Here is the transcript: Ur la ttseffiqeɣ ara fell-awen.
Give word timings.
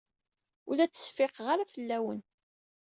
Ur 0.69 0.75
la 0.77 0.87
ttseffiqeɣ 0.87 1.47
ara 1.53 1.71
fell-awen. 1.73 2.21